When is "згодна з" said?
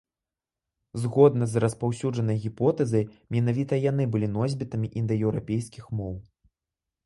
1.03-1.61